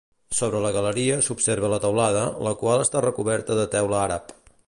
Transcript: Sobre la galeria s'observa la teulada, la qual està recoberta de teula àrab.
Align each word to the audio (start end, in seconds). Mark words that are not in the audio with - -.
Sobre 0.35 0.61
la 0.61 0.69
galeria 0.77 1.17
s'observa 1.27 1.69
la 1.73 1.79
teulada, 1.83 2.25
la 2.49 2.55
qual 2.63 2.83
està 2.87 3.05
recoberta 3.09 3.61
de 3.63 3.69
teula 3.77 4.03
àrab. 4.09 4.35